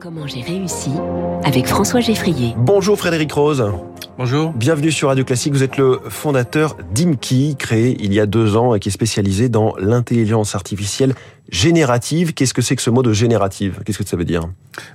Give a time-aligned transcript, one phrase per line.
[0.00, 0.90] Comment j'ai réussi
[1.44, 2.54] avec François Geffrier.
[2.56, 3.70] Bonjour Frédéric Rose.
[4.16, 4.52] Bonjour.
[4.54, 5.52] Bienvenue sur Radio Classique.
[5.52, 9.50] Vous êtes le fondateur d'Imki, créé il y a deux ans et qui est spécialisé
[9.50, 11.14] dans l'intelligence artificielle
[11.50, 12.32] générative.
[12.32, 13.80] Qu'est-ce que c'est que ce mot de générative?
[13.84, 14.48] Qu'est-ce que ça veut dire?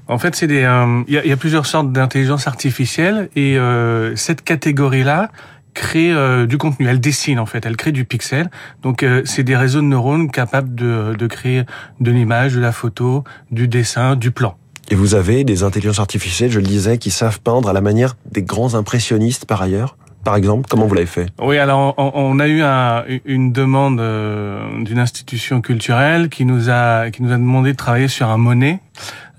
[0.07, 0.63] En fait, c'est des.
[0.63, 5.29] euh, Il y, a, il y a plusieurs sortes d'intelligence artificielle et euh, cette catégorie-là
[5.76, 6.87] crée euh, du contenu.
[6.87, 7.65] Elle dessine en fait.
[7.67, 8.49] Elle crée du pixel.
[8.81, 11.63] Donc euh, c'est des réseaux de neurones capables de, de créer
[11.99, 14.58] de l'image, de la photo, du dessin, du plan.
[14.92, 18.16] Et vous avez des intelligences artificielles, je le disais, qui savent peindre à la manière
[18.31, 21.27] des grands impressionnistes par ailleurs par exemple Comment vous l'avez fait?
[21.39, 27.11] Oui, alors on, a eu un, une demande euh, d'une institution culturelle qui nous a
[27.11, 28.80] qui nous a demandé de travailler sur un Monet.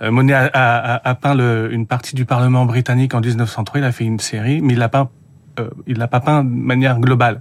[0.00, 3.80] Monet a, a, a peint le, une partie du Parlement britannique en 1903.
[3.80, 5.10] Il a fait une série, mais il l'a pas
[5.58, 7.40] euh, il l'a pas peint de manière globale.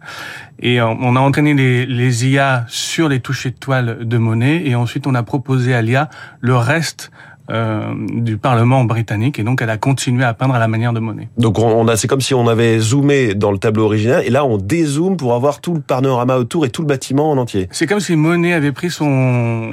[0.59, 4.64] Et on, on a entraîné les, les IA sur les touchés de toile de Monet,
[4.66, 6.09] et ensuite on a proposé à l'IA
[6.42, 7.12] le reste
[7.52, 10.99] euh, du Parlement britannique et donc elle a continué à peindre à la manière de
[10.99, 11.30] Monet.
[11.38, 14.45] Donc on a, c'est comme si on avait zoomé dans le tableau original et là
[14.45, 17.67] on dézoome pour avoir tout le panorama autour et tout le bâtiment en entier.
[17.72, 19.72] C'est comme si Monet avait pris son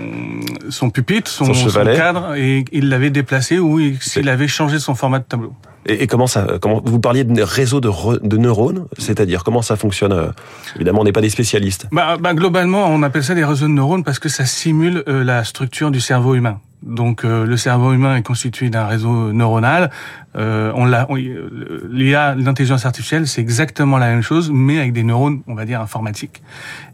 [0.69, 1.45] son pupitre, son,
[1.95, 5.53] cadre et il l'avait déplacé ou il- s'il avait changé son format de tableau.
[5.87, 9.75] Et, comment ça comment vous parliez de réseau de, re- de neurones, c'est-à-dire comment ça
[9.75, 10.29] fonctionne euh,
[10.77, 11.89] Évidemment, on n'est pas des spécialistes.
[11.91, 15.25] Bah, bah, globalement, on appelle ça des réseaux de neurones parce que ça simule euh,
[15.25, 16.61] la structure du cerveau humain.
[16.83, 19.91] Donc euh, le cerveau humain est constitué d'un réseau neuronal.
[20.37, 25.03] Euh, on l'a, euh, l'IA, l'intelligence artificielle, c'est exactement la même chose, mais avec des
[25.03, 26.43] neurones, on va dire informatiques.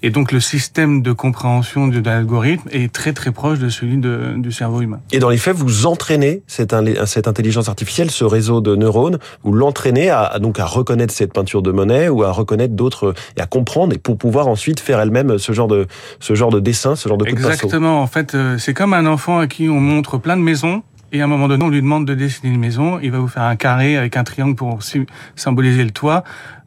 [0.03, 3.99] Et donc le système de compréhension de, de l'algorithme est très très proche de celui
[3.99, 5.01] de, du cerveau humain.
[5.13, 6.75] Et dans les faits, vous entraînez cette,
[7.07, 11.63] cette intelligence artificielle, ce réseau de neurones, vous l'entraînez à, donc à reconnaître cette peinture
[11.63, 15.39] de Monet ou à reconnaître d'autres et à comprendre et pour pouvoir ensuite faire elle-même
[15.39, 15.87] ce genre de
[16.21, 17.51] ce genre de dessin, ce genre de coup de pinceau.
[17.51, 18.01] Exactement.
[18.03, 20.83] En fait, euh, c'est comme un enfant à qui on montre plein de maisons.
[21.13, 22.99] Et à un moment donné, on lui demande de dessiner une maison.
[23.01, 25.07] Il va vous faire un carré avec un triangle pour sy-
[25.37, 26.23] symboliser le toit,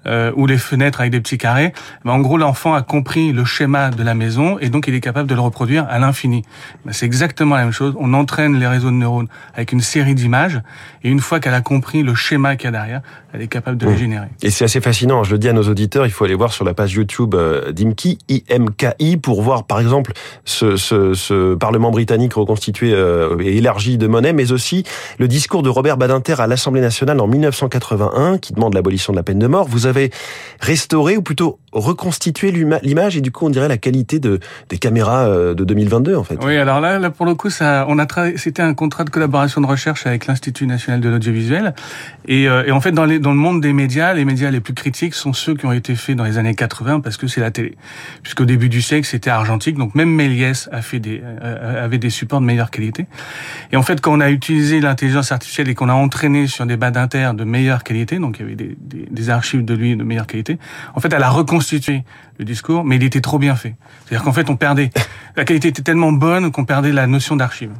[0.07, 1.73] euh, ou les fenêtres avec des petits carrés.
[2.03, 5.01] Ben, en gros, l'enfant a compris le schéma de la maison et donc il est
[5.01, 6.43] capable de le reproduire à l'infini.
[6.85, 7.93] Ben, c'est exactement la même chose.
[7.99, 10.59] On entraîne les réseaux de neurones avec une série d'images
[11.03, 13.01] et une fois qu'elle a compris le schéma qu'il y a derrière,
[13.33, 13.97] elle est capable de les Mmh.
[13.97, 14.27] générer.
[14.41, 16.65] Et c'est assez fascinant, je le dis à nos auditeurs, il faut aller voir sur
[16.65, 20.13] la page YouTube euh, d'IMKI, IMKI, pour voir par exemple
[20.45, 24.83] ce, ce, ce Parlement britannique reconstitué euh, et élargi de Monet, mais aussi
[25.19, 29.23] le discours de Robert Badinter à l'Assemblée nationale en 1981, qui demande l'abolition de la
[29.23, 29.67] peine de mort.
[29.67, 30.11] Vous avez
[30.59, 34.77] restauré, ou plutôt reconstitué l'ima- l'image, et du coup on dirait la qualité de, des
[34.77, 36.37] caméras euh, de 2022 en fait.
[36.43, 39.61] Oui, alors là, là pour le coup, ça, on a c'était un contrat de collaboration
[39.61, 41.73] de recherche avec l'Institut national de l'audiovisuel,
[42.27, 45.33] et, euh, en fait, dans, le monde des médias, les médias les plus critiques sont
[45.33, 47.75] ceux qui ont été faits dans les années 80 parce que c'est la télé,
[48.23, 52.71] puisqu'au début du siècle, c'était argentique, donc même Méliès euh, avait des supports de meilleure
[52.71, 53.05] qualité.
[53.71, 56.77] Et en fait, quand on a utilisé l'intelligence artificielle et qu'on a entraîné sur des
[56.77, 60.03] bas d'inter de meilleure qualité, donc il y avait des, des, des archives de de
[60.03, 60.57] meilleure qualité,
[60.95, 62.03] en fait, elle a reconstitué
[62.37, 63.75] le discours, mais il était trop bien fait.
[64.05, 64.91] C'est-à-dire qu'en fait, on perdait.
[65.35, 67.71] La qualité était tellement bonne qu'on perdait la notion d'archive.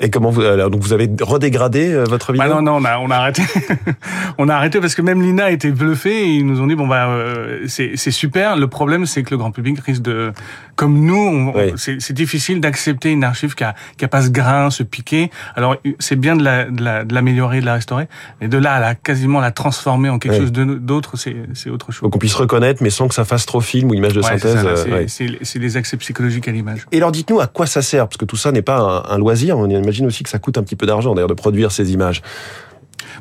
[0.00, 2.84] Et comment vous, alors, donc vous avez redégradé euh, votre vidéo Bah non, non, on
[2.84, 3.42] a, on a arrêté.
[4.38, 6.86] on a arrêté parce que même Lina était bluffée et ils nous ont dit bon
[6.86, 8.56] bah euh, c'est super.
[8.56, 10.32] Le problème c'est que le grand public risque de,
[10.74, 11.72] comme nous, on- Oui.
[11.76, 15.30] c'est difficile d'accepter une archive qui a qui a pas ce grain, ce piqué.
[15.54, 18.08] Alors c'est bien de la de la- de l'améliorer, de la restaurer,
[18.40, 20.40] mais de là à la quasiment la transformer en quelque Oui.
[20.40, 22.00] chose d'autre, c'est autre chose.
[22.00, 24.38] Faut qu'on puisse reconnaître, mais sans que ça fasse trop film ou image de Ouais,
[24.38, 24.56] synthèse.
[24.64, 25.38] euh, c'est ouais.
[25.42, 26.86] c'est des accès psychologiques à l'image.
[26.92, 28.78] Et alors dites-nous à quoi ça sert, parce que tout ça n'est pas
[29.08, 31.34] un, un loisir, on imagine aussi que ça coûte un petit peu d'argent d'ailleurs de
[31.34, 32.22] produire ces images.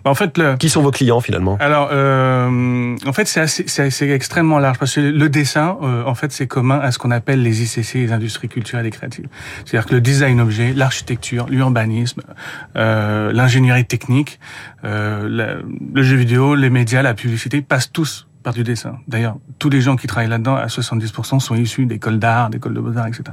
[0.03, 1.57] Bah, en fait, le, Qui sont vos clients finalement?
[1.59, 6.47] Alors, euh, en fait, c'est extrêmement large parce que le dessin, euh, en fait, c'est
[6.47, 9.27] commun à ce qu'on appelle les ICC, les industries culturelles et créatives.
[9.63, 12.21] C'est-à-dire que le design objet, l'architecture, l'urbanisme,
[12.75, 14.39] euh, l'ingénierie technique,
[14.83, 15.55] euh, la-
[15.93, 18.99] le jeu vidéo, les médias, la publicité passent tous par du dessin.
[19.07, 22.79] D'ailleurs, tous les gens qui travaillent là-dedans, à 70%, sont issus d'écoles d'art, d'écoles de
[22.79, 23.23] beaux-arts, etc.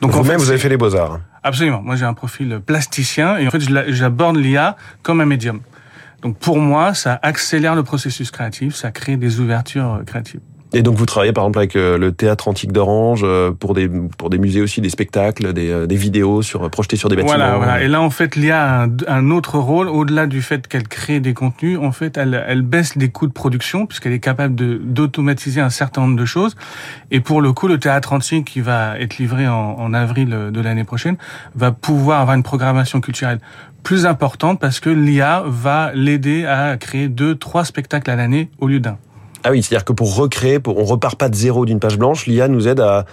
[0.00, 1.20] Donc en vous-même, fait, vous avez fait les beaux-arts.
[1.44, 1.80] Absolument.
[1.80, 5.60] Moi, j'ai un profil plasticien et en fait, j'aborde l'IA comme un médium.
[6.22, 10.40] Donc, pour moi, ça accélère le processus créatif, ça crée des ouvertures euh, créatives.
[10.74, 13.88] Et donc vous travaillez par exemple avec euh, le théâtre antique d'Orange euh, pour des
[13.88, 17.36] pour des musées aussi, des spectacles, des, euh, des vidéos sur projetées sur des bâtiments.
[17.36, 17.82] Voilà, voilà.
[17.82, 21.20] Et là, en fait, l'IA a un, un autre rôle au-delà du fait qu'elle crée
[21.20, 21.78] des contenus.
[21.80, 25.70] En fait, elle, elle baisse les coûts de production puisqu'elle est capable de d'automatiser un
[25.70, 26.54] certain nombre de choses.
[27.10, 30.60] Et pour le coup, le théâtre antique qui va être livré en, en avril de
[30.60, 31.16] l'année prochaine
[31.54, 33.40] va pouvoir avoir une programmation culturelle
[33.82, 38.66] plus importante parce que l'IA va l'aider à créer deux, trois spectacles à l'année au
[38.66, 38.98] lieu d'un.
[39.48, 42.26] Ah oui, c'est-à-dire que pour recréer, pour, on repart pas de zéro d'une page blanche,
[42.26, 43.06] l'IA nous aide à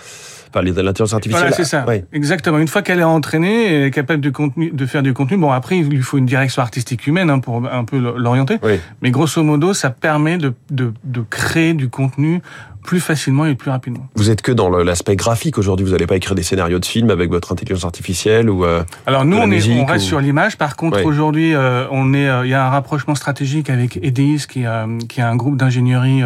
[0.52, 1.48] pas l'intelligence artificielle.
[1.48, 1.86] Voilà, c'est ça.
[1.86, 2.04] Ouais.
[2.12, 2.58] Exactement.
[2.60, 5.38] Une fois qu'elle est entraînée, elle est capable de, contenu, de faire du contenu.
[5.38, 8.58] Bon, après, il lui faut une direction artistique humaine hein, pour un peu l'orienter.
[8.64, 8.82] Oui.
[9.02, 12.42] Mais grosso modo, ça permet de, de, de créer du contenu
[12.86, 14.08] plus facilement et plus rapidement.
[14.16, 15.86] Vous êtes que dans l'aspect graphique aujourd'hui.
[15.86, 18.64] Vous n'allez pas écrire des scénarios de films avec votre intelligence artificielle ou.
[18.64, 20.58] euh, Alors nous, on, est, on reste ou- sur l'image.
[20.58, 21.04] Par contre, Ouais.
[21.04, 24.98] aujourd'hui, euh, on est, euh, il y a un rapprochement stratégique avec EDIS, qui, euh,
[25.10, 26.22] qui est un groupe d'ingénierie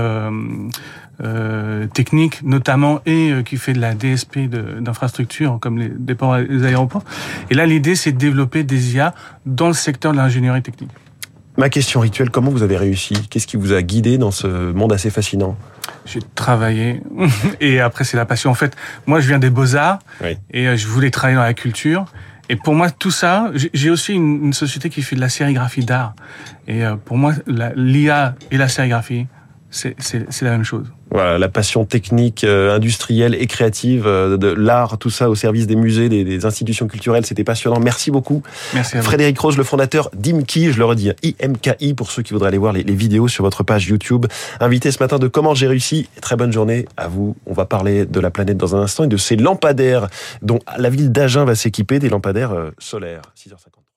[1.93, 4.47] technique, notamment, et qui fait de la DSP
[4.79, 7.03] d'infrastructures, comme les, des ports les aéroports.
[7.49, 9.13] Et là, l'idée, c'est de développer des IA
[9.45, 10.91] dans le secteur de l'ingénierie technique.
[11.57, 13.15] Ma question rituelle comment vous avez réussi?
[13.29, 15.57] Qu'est-ce qui vous a guidé dans ce monde assez fascinant?
[16.05, 17.01] J'ai travaillé
[17.61, 18.49] et après c'est la passion.
[18.51, 18.75] En fait,
[19.05, 20.37] moi je viens des beaux arts Oui.
[20.51, 22.05] et euh, je voulais travailler dans la culture.
[22.51, 25.85] Et pour moi tout ça, j'ai- aussi une, une société qui fait de la sérigraphie
[25.85, 26.13] d'art.
[26.67, 27.33] Et euh, pour moi,
[27.75, 29.27] l'IA et la sérigraphie,
[29.69, 30.91] c'est c'est- c'est la même chose.
[31.11, 35.65] Voilà, la passion technique, euh, industrielle et créative, euh, de l'art, tout ça au service
[35.65, 37.79] des musées, des, des institutions culturelles, c'était passionnant.
[37.79, 38.43] Merci beaucoup.
[38.73, 39.05] Merci à vous.
[39.05, 42.73] Frédéric Rose, le fondateur d'IMKI, je le redis, IMKI pour ceux qui voudraient aller voir
[42.73, 44.27] les, les vidéos sur votre page YouTube.
[44.59, 46.09] Invité ce matin de Comment j'ai réussi.
[46.21, 47.35] Très bonne journée à vous.
[47.45, 50.07] On va parler de la planète dans un instant et de ces lampadaires
[50.41, 53.21] dont la ville d'Agen va s'équiper, des lampadaires euh, solaires.
[53.37, 53.88] 6h50.